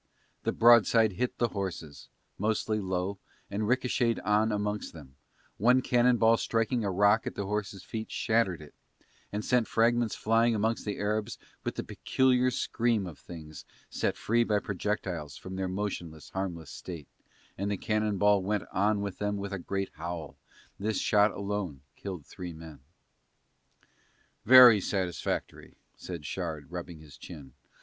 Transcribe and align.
The 0.45 0.51
broadside 0.51 1.11
hit 1.11 1.37
the 1.37 1.49
horses, 1.49 2.09
mostly 2.39 2.79
low, 2.79 3.19
and 3.51 3.67
ricochetted 3.67 4.19
on 4.25 4.51
amongst 4.51 4.93
them; 4.93 5.15
one 5.57 5.83
cannon 5.83 6.17
ball 6.17 6.37
striking 6.37 6.83
a 6.83 6.89
rock 6.89 7.27
at 7.27 7.35
the 7.35 7.45
horses' 7.45 7.83
feet 7.83 8.09
shattered 8.09 8.63
it 8.63 8.73
and 9.31 9.45
sent 9.45 9.67
fragments 9.67 10.15
flying 10.15 10.55
amongst 10.55 10.85
the 10.85 10.97
Arabs 10.97 11.37
with 11.63 11.75
the 11.75 11.83
peculiar 11.83 12.49
scream 12.49 13.05
of 13.05 13.19
things 13.19 13.63
set 13.91 14.17
free 14.17 14.43
by 14.43 14.57
projectiles 14.57 15.37
from 15.37 15.55
their 15.55 15.67
motionless 15.67 16.31
harmless 16.31 16.71
state, 16.71 17.07
and 17.55 17.69
the 17.69 17.77
cannon 17.77 18.17
ball 18.17 18.41
went 18.41 18.63
on 18.71 19.01
with 19.01 19.19
them 19.19 19.37
with 19.37 19.53
a 19.53 19.59
great 19.59 19.91
howl, 19.97 20.35
this 20.79 20.97
shot 20.97 21.29
alone 21.29 21.81
killed 21.95 22.25
three 22.25 22.53
men. 22.53 22.79
"Very 24.45 24.81
satisfactory," 24.81 25.77
said 25.95 26.25
Shard 26.25 26.71
rubbing 26.71 27.01
his 27.01 27.17
chin. 27.17 27.53